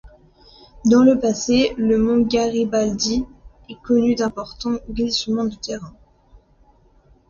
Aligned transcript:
Dans 0.85 1.03
le 1.03 1.19
passé, 1.19 1.75
le 1.77 1.99
mont 1.99 2.21
Garibaldi 2.25 3.23
a 3.69 3.73
connu 3.83 4.15
d'importants 4.15 4.79
glissements 4.89 5.45
de 5.45 5.53
terrain. 5.55 5.93